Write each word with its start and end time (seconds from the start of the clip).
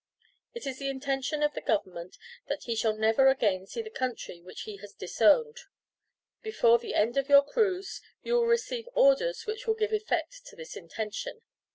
It 0.55 0.65
is 0.65 0.79
the 0.79 0.89
intention 0.89 1.43
of 1.43 1.53
the 1.53 1.61
Government 1.61 2.17
that 2.47 2.63
he 2.63 2.75
shall 2.75 2.97
never 2.97 3.27
again 3.27 3.67
see 3.67 3.83
the 3.83 3.91
country 3.91 4.41
which 4.41 4.61
he 4.61 4.77
has 4.77 4.93
disowned. 4.93 5.57
Before 6.41 6.79
the 6.79 6.95
end 6.95 7.17
of 7.17 7.29
your 7.29 7.43
cruise 7.45 8.01
you 8.23 8.33
will 8.33 8.47
receive 8.47 8.89
orders 8.95 9.45
which 9.45 9.67
will 9.67 9.75
give 9.75 9.93
effect 9.93 10.41
to 10.47 10.55
this 10.55 10.75
intention. 10.75 11.43